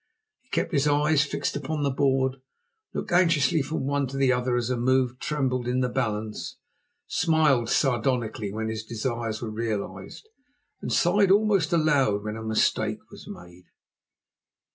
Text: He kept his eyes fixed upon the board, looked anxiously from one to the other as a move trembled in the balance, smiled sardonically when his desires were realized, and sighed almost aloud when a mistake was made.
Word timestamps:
He 0.41 0.49
kept 0.49 0.71
his 0.71 0.87
eyes 0.87 1.23
fixed 1.23 1.55
upon 1.55 1.83
the 1.83 1.91
board, 1.91 2.37
looked 2.91 3.11
anxiously 3.11 3.61
from 3.61 3.85
one 3.85 4.07
to 4.07 4.17
the 4.17 4.33
other 4.33 4.55
as 4.57 4.71
a 4.71 4.75
move 4.75 5.19
trembled 5.19 5.67
in 5.67 5.81
the 5.81 5.89
balance, 5.89 6.57
smiled 7.05 7.69
sardonically 7.69 8.51
when 8.51 8.67
his 8.67 8.83
desires 8.83 9.43
were 9.43 9.51
realized, 9.51 10.27
and 10.81 10.91
sighed 10.91 11.29
almost 11.29 11.71
aloud 11.71 12.23
when 12.23 12.35
a 12.35 12.41
mistake 12.41 13.11
was 13.11 13.27
made. 13.27 13.65